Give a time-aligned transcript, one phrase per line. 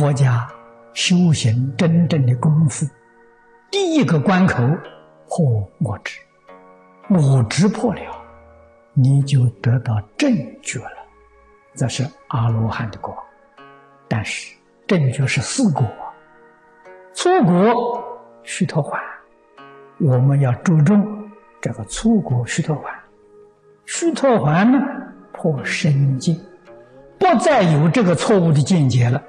[0.00, 0.48] 佛家
[0.94, 2.86] 修行真正的功夫，
[3.70, 4.56] 第一个关口
[5.28, 6.18] 破我执，
[7.10, 8.00] 我执破了，
[8.94, 11.06] 你就得到正觉了，
[11.74, 13.14] 这是阿罗汉的果。
[14.08, 14.56] 但是
[14.86, 15.86] 正觉是四果，
[17.12, 18.02] 初果
[18.42, 18.98] 须陀洹，
[19.98, 21.30] 我们要注重
[21.60, 22.84] 这个初果须陀洹。
[23.84, 24.78] 须陀洹呢，
[25.30, 26.40] 破身境。
[27.18, 29.22] 不再有这个错误的见解了，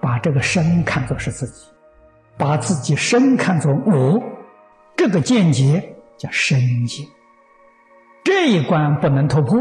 [0.00, 1.66] 把这个身看作是自己，
[2.38, 4.18] 把自己身看作我，
[4.96, 7.06] 这个见解叫身见。
[8.24, 9.58] 这一关不能突破，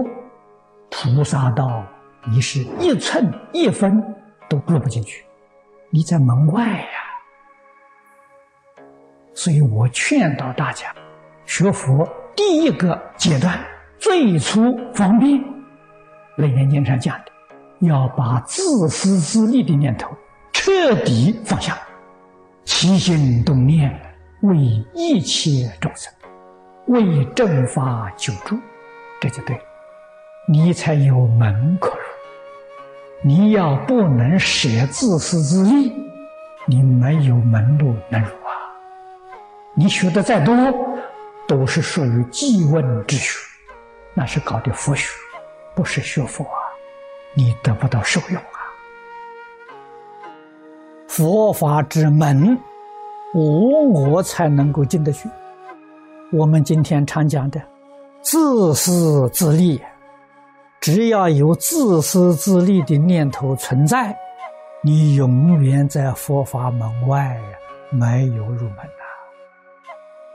[0.90, 1.86] 菩萨道
[2.30, 4.02] 你是一寸一分
[4.50, 5.24] 都入不进去，
[5.90, 6.88] 你在门外呀。
[9.34, 10.94] 所以我劝导大家，
[11.46, 13.58] 学佛第一个阶段
[13.98, 14.62] 最初
[14.94, 15.40] 方便，
[16.36, 17.26] 《楞严经》上讲的。
[17.88, 20.10] 要把自私自利的念头
[20.70, 21.76] 彻底放下，
[22.64, 23.92] 起心动念
[24.42, 24.56] 为
[24.94, 26.14] 一切众生，
[26.86, 28.56] 为正法救助，
[29.20, 29.62] 这就对了，
[30.48, 31.96] 你才有门可入。
[33.24, 35.92] 你要不能舍自私自利，
[36.68, 38.54] 你没有门路能入啊！
[39.76, 40.56] 你学的再多，
[41.48, 43.40] 都是属于记问之学，
[44.14, 45.10] 那是搞的佛学，
[45.74, 46.60] 不是学佛啊。
[47.34, 48.59] 你得不到受用啊！
[51.10, 52.56] 佛法之门，
[53.34, 55.28] 无我才能够进得去。
[56.32, 57.60] 我们今天常讲的
[58.22, 59.82] 自私自利，
[60.80, 64.16] 只要有自私自利的念头存在，
[64.84, 67.36] 你永远在佛法门外，
[67.92, 69.04] 没有入门呐。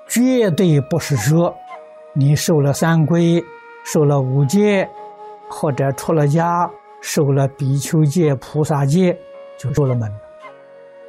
[0.08, 1.54] 绝对不是说
[2.14, 3.40] 你受了三规，
[3.84, 4.90] 受了五戒，
[5.48, 6.68] 或者出了家。
[7.00, 9.14] 受了比丘戒、菩萨戒，
[9.58, 10.10] 就入了门。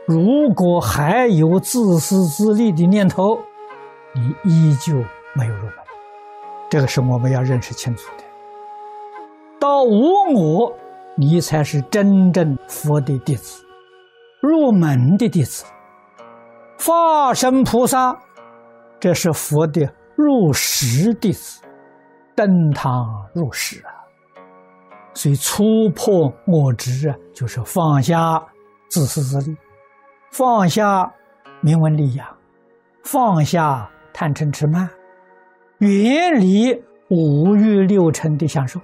[0.08, 3.40] 如果还有自私自利的念头，
[4.14, 4.94] 你依旧
[5.34, 5.74] 没有入门。
[6.70, 8.24] 这个是我们要认识清楚的。
[9.60, 10.74] 到无我，
[11.16, 13.64] 你才是真正佛的弟子，
[14.42, 15.66] 入门的弟子。
[16.78, 18.16] 化身菩萨，
[19.00, 21.62] 这是佛的入室弟子，
[22.36, 23.90] 登堂入室啊。
[25.16, 28.44] 所以，突破我执啊，就是放下
[28.90, 29.58] 自私自利，
[30.38, 31.14] 放下
[31.62, 32.28] 名闻利养，
[33.06, 34.90] 放下贪嗔痴慢，
[35.78, 36.74] 远离
[37.08, 38.82] 五欲六尘的享受。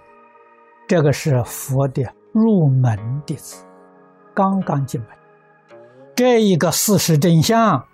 [0.88, 3.66] 这个是佛的入门弟子，
[4.34, 5.10] 刚刚进门。
[6.16, 7.86] 这一个事实真相，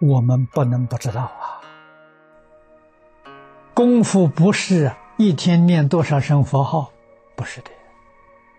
[0.00, 1.62] 我们不能不知道啊。
[3.72, 6.90] 功夫不是一天念多少声佛号，
[7.36, 7.70] 不是的。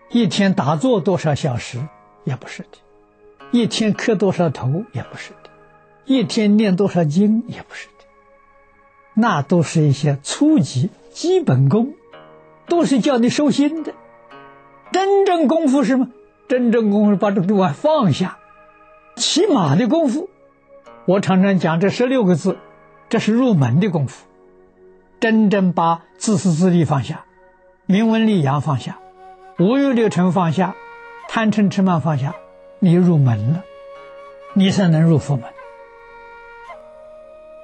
[0.08, 1.78] 一天打坐多少小时，
[2.24, 2.78] 也不是的；
[3.50, 5.50] 一天磕多少头，也不是的；
[6.04, 8.04] 一天念多少经，也不是的。
[9.14, 11.94] 那都是一些初级基本功，
[12.66, 13.94] 都是叫你收心的。
[14.92, 16.08] 真正功夫是什么？
[16.48, 18.38] 真正功夫把这个东西放下，
[19.16, 20.28] 起码的功夫。
[21.04, 22.58] 我常常讲这十六个字，
[23.08, 24.26] 这是入门的功夫。
[25.20, 27.24] 真正把自私自利放下，
[27.86, 28.98] 名闻利养放下。
[29.58, 30.76] 无欲六尘放下，
[31.28, 32.34] 贪嗔痴慢放下，
[32.80, 33.64] 你入门了，
[34.54, 35.44] 你才能入佛门。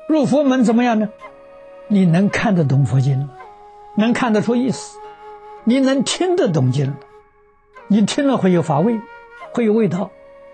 [0.08, 1.08] 入佛门怎么样呢？
[1.86, 3.28] 你能看得懂佛经，
[3.96, 4.98] 能看得出意思，
[5.64, 6.94] 你能听得懂经，
[7.88, 9.00] 你听了会有法味，
[9.52, 10.10] 会有味道，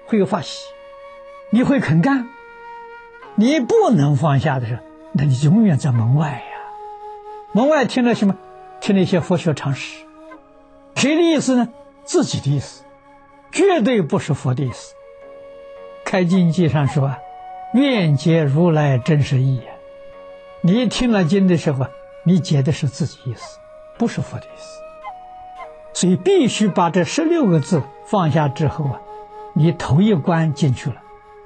[0.07, 0.65] 会有法喜，
[1.51, 2.29] 你会肯干。
[3.37, 4.83] 你不能放下的时候，
[5.13, 6.43] 那你永远在门外呀。
[7.53, 8.37] 门外听了什么？
[8.81, 10.05] 听了一些佛学常识。
[10.97, 11.69] 谁的意思呢？
[12.05, 12.83] 自己的意思，
[13.61, 14.95] 绝对不是佛的意思。
[16.03, 17.15] 开经记上说
[17.75, 19.61] ：“愿解如来真实意。”
[20.65, 21.87] 你听了经的时候，
[22.25, 23.59] 你解的是自己意思，
[23.99, 24.81] 不是佛的意思。
[25.93, 29.01] 所以必须把这十六个字放下之后啊，
[29.53, 30.97] 你头一关进去了，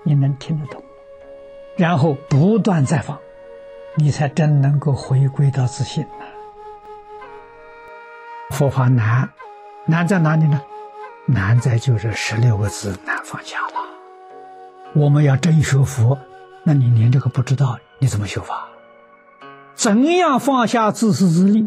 [0.05, 0.85] 你能听得懂，
[1.75, 3.19] 然后不断再放，
[3.97, 6.07] 你才真能够回归到自信。
[8.51, 9.31] 佛法难。
[9.87, 10.63] 难在哪里呢？
[11.27, 13.75] 难在就是十六个字难放下了。
[14.95, 16.19] 我们要真学佛，
[16.63, 18.69] 那你连这个不知道，你怎么学法？
[19.75, 21.67] 怎样放下自私自利？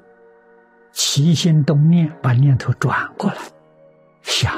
[0.92, 3.38] 起心动念，把念头转过来，
[4.22, 4.54] 想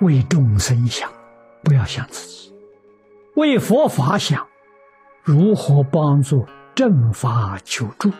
[0.00, 1.10] 为众生想，
[1.64, 2.52] 不要想自己；
[3.34, 4.46] 为佛法想，
[5.22, 8.10] 如何帮助正法求助？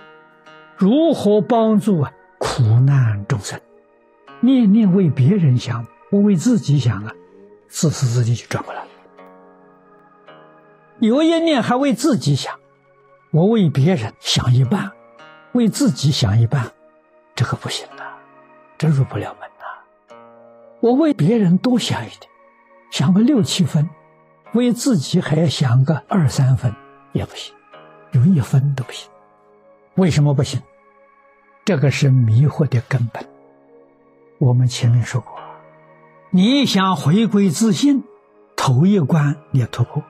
[0.76, 3.60] 如何帮助啊苦难众生？
[4.44, 7.12] 念念为别人想，不为自己想啊，
[7.68, 8.88] 自私自利就转过来了。
[10.98, 12.58] 有一念还为自己想，
[13.30, 14.90] 我为别人想一半，
[15.52, 16.72] 为自己想一半，
[17.36, 18.02] 这可不行呐，
[18.76, 20.16] 这入不了门呐。
[20.80, 22.28] 我为别人多想一点，
[22.90, 23.88] 想个六七分，
[24.54, 26.74] 为自己还要想个二三分，
[27.12, 27.54] 也不行，
[28.10, 29.08] 有一分都不行。
[29.94, 30.60] 为什么不行？
[31.64, 33.24] 这个是迷惑的根本。
[34.42, 35.38] 我们前面说过，
[36.30, 38.02] 你想回归自信，
[38.56, 40.02] 头一关你要突破。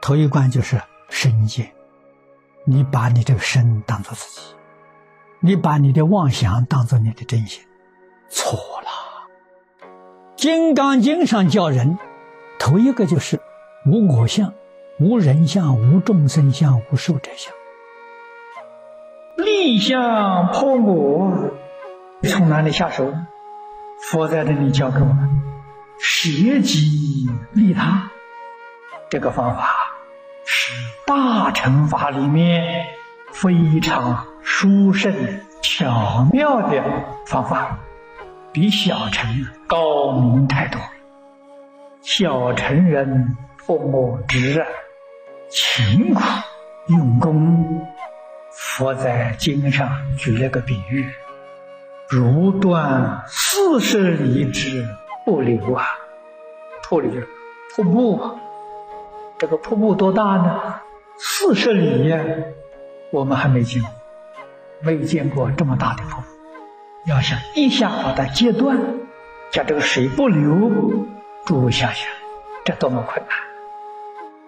[0.00, 0.80] 头一关就是
[1.10, 1.70] 身见，
[2.64, 4.40] 你把你这个身当做自己，
[5.40, 7.62] 你把你的妄想当做你的真心，
[8.30, 8.88] 错了。
[10.36, 11.98] 《金刚经》上叫人，
[12.58, 13.38] 头一个就是
[13.84, 14.54] 无我相、
[14.98, 17.52] 无人相、无众生相、无寿者相。
[19.36, 21.50] 立相破我，
[22.22, 23.12] 从哪里下手？
[24.02, 25.28] 佛在这里教给我们：
[25.98, 28.10] 舍己利他，
[29.08, 29.68] 这个方法。
[30.44, 30.72] 是
[31.06, 32.86] 大乘法里面
[33.32, 35.14] 非常殊胜
[35.62, 36.82] 巧妙的
[37.26, 37.78] 方法，
[38.52, 40.80] 比小乘高明太多。
[42.00, 44.64] 小乘人破我执，
[45.50, 46.22] 勤苦
[46.88, 47.86] 用功。
[48.52, 51.08] 佛在经上举了个比喻，
[52.10, 54.84] 如断四十里之
[55.24, 55.86] 瀑流啊，
[56.82, 57.22] 瀑流
[57.76, 58.20] 瀑布。
[59.38, 60.80] 这个瀑布多大呢？
[61.16, 62.18] 四十里呀，
[63.12, 63.90] 我们还没见过，
[64.80, 66.26] 没见过这么大的瀑布。
[67.06, 68.76] 要想一下把它截断，
[69.52, 71.06] 叫这个水不流，
[71.46, 72.08] 诸位想想，
[72.64, 73.38] 这多么困难！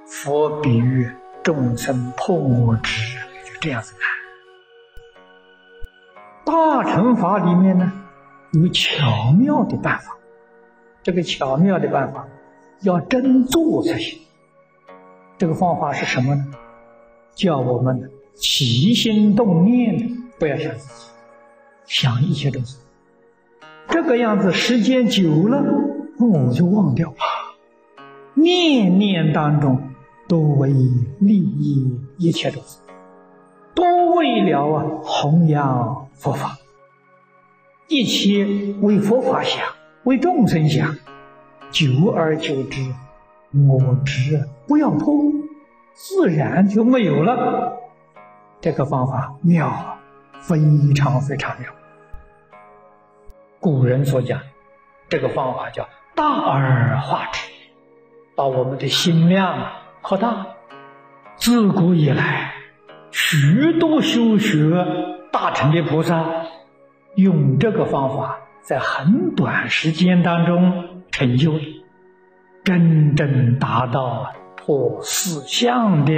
[0.09, 1.09] 佛比喻
[1.44, 4.21] 众生破我执，就这样子看。
[6.44, 7.92] 大乘法里面呢，
[8.52, 10.16] 有巧妙的办法，
[11.02, 12.26] 这个巧妙的办法
[12.80, 14.18] 要真做才行。
[15.38, 16.46] 这个方法是什么呢？
[17.34, 21.10] 叫我们起心动念不要想自己，
[21.86, 22.78] 想一切东西。
[23.88, 25.62] 这个样子时间久了，
[26.18, 27.16] 我就忘掉了。
[28.34, 29.80] 念念当中
[30.28, 30.70] 都为
[31.18, 32.80] 利益一切众生，
[33.74, 36.56] 都为了啊弘扬佛法。
[37.88, 38.46] 一切
[38.80, 39.60] 为佛法想，
[40.04, 40.96] 为众生想，
[41.72, 42.80] 久而久之。
[43.69, 45.14] 我执不要破，
[45.92, 47.76] 自然就没有了。
[48.60, 49.98] 这个方法妙，
[50.38, 50.56] 非
[50.94, 51.69] 常非常妙。
[53.58, 54.40] 古人所讲，
[55.08, 57.40] 这个方法叫大而化之，
[58.36, 59.72] 把我们的心量
[60.02, 60.46] 扩大。
[61.34, 62.54] 自古以来，
[63.10, 64.72] 许多修学
[65.32, 66.44] 大乘的菩萨，
[67.17, 71.61] 用这个方法，在很短时间当中成就了。
[72.64, 76.14] 真正达到破四相的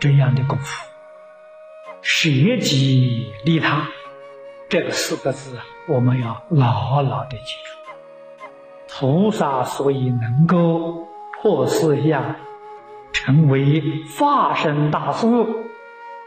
[0.00, 0.88] 这样的功夫，
[2.00, 3.86] 舍己利他
[4.68, 5.56] 这个四个字，
[5.86, 7.78] 我们要牢牢的记住。
[8.88, 11.06] 菩萨所以能够
[11.40, 12.34] 破四相，
[13.12, 13.82] 成为
[14.18, 15.26] 化身大师，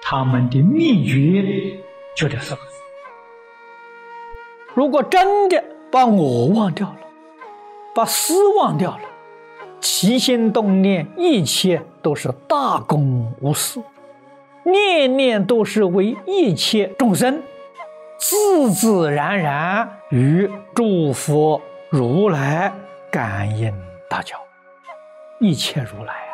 [0.04, 1.81] 他们的秘诀
[2.16, 2.72] 就这四个字。
[4.74, 6.98] 如果真的把我忘掉了，
[7.94, 9.02] 把私忘掉了。
[9.80, 13.82] 起心动念，一切都是大公无私，
[14.64, 17.42] 念念都是为一切众生，
[18.20, 22.72] 自自然然与诸佛如来
[23.12, 23.74] 感应
[24.08, 24.38] 大交，
[25.40, 26.34] 一切如来啊，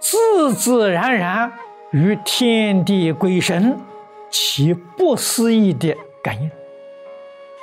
[0.00, 1.52] 自自然然
[1.92, 3.78] 与天地鬼神
[4.30, 6.50] 其不思议的感应。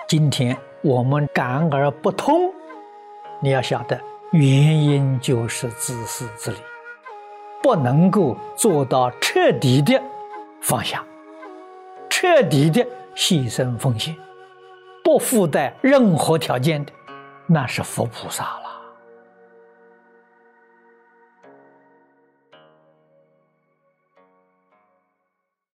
[0.08, 2.52] 今天我们感而不通，
[3.40, 4.00] 你要晓得。
[4.32, 6.58] 原因就是自私自利，
[7.64, 10.02] 不能够做到彻底的
[10.62, 11.02] 放下，
[12.10, 14.14] 彻底的牺牲奉献，
[15.04, 16.92] 不附带任何条件的，
[17.48, 18.65] 那是佛菩萨了。